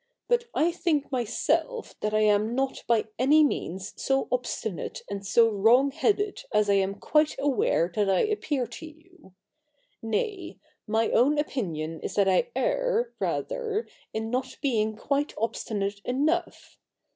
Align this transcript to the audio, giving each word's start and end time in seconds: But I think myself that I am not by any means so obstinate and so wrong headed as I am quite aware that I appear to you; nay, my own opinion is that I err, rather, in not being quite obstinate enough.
But 0.27 0.45
I 0.55 0.71
think 0.71 1.11
myself 1.11 1.93
that 1.99 2.11
I 2.11 2.21
am 2.21 2.55
not 2.55 2.83
by 2.87 3.05
any 3.19 3.43
means 3.43 3.93
so 4.01 4.27
obstinate 4.31 5.03
and 5.11 5.23
so 5.23 5.47
wrong 5.47 5.91
headed 5.91 6.41
as 6.51 6.71
I 6.71 6.73
am 6.73 6.95
quite 6.95 7.35
aware 7.37 7.91
that 7.93 8.09
I 8.09 8.21
appear 8.21 8.65
to 8.65 8.85
you; 8.87 9.35
nay, 10.01 10.57
my 10.87 11.11
own 11.11 11.37
opinion 11.37 11.99
is 11.99 12.15
that 12.15 12.27
I 12.27 12.49
err, 12.55 13.13
rather, 13.19 13.87
in 14.11 14.31
not 14.31 14.57
being 14.59 14.95
quite 14.95 15.35
obstinate 15.37 16.01
enough. 16.03 16.79